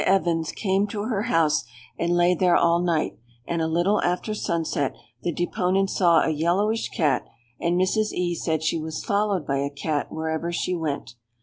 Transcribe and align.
Evens 0.11 0.51
came 0.51 0.87
to 0.87 1.03
her 1.03 1.21
house, 1.25 1.63
and 1.95 2.15
lay 2.17 2.33
there 2.33 2.55
all 2.55 2.79
night; 2.79 3.19
and 3.45 3.61
a 3.61 3.67
little 3.67 4.01
after 4.01 4.33
sun 4.33 4.65
set, 4.65 4.95
the 5.21 5.31
deponent 5.31 5.91
saw 5.91 6.21
a 6.23 6.31
yellowish 6.31 6.89
cat; 6.89 7.27
and 7.59 7.79
Mrs. 7.79 8.11
E. 8.11 8.33
said 8.33 8.63
she 8.63 8.79
was 8.79 9.03
followed 9.05 9.45
by 9.45 9.57
a 9.59 9.69
cat 9.69 10.11
wherever 10.11 10.51
she 10.51 10.73
went. 10.73 11.13